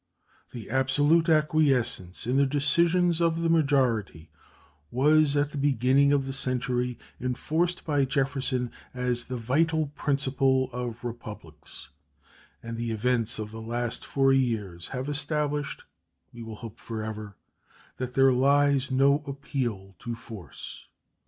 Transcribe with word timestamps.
The 0.49 0.67
"absolute 0.71 1.29
acquiescence 1.29 2.25
in 2.25 2.35
the 2.37 2.47
decisions 2.47 3.21
of 3.21 3.41
the 3.43 3.51
majority" 3.51 4.31
was 4.89 5.37
at 5.37 5.51
the 5.51 5.59
beginning 5.59 6.11
of 6.11 6.25
the 6.25 6.33
century 6.33 6.97
enforced 7.19 7.85
by 7.85 8.05
Jefferson 8.05 8.71
as 8.95 9.25
"the 9.25 9.37
vital 9.37 9.89
principle 9.93 10.71
of 10.73 11.03
republics;" 11.05 11.89
and 12.63 12.77
the 12.77 12.89
events 12.89 13.37
of 13.37 13.51
the 13.51 13.61
last 13.61 14.03
four 14.03 14.33
years 14.33 14.87
have 14.87 15.07
established, 15.07 15.83
we 16.33 16.41
will 16.41 16.55
hope 16.55 16.79
forever, 16.79 17.35
that 17.97 18.15
there 18.15 18.33
lies 18.33 18.89
no 18.89 19.19
appeal 19.27 19.95
to 19.99 20.15
force. 20.15 20.87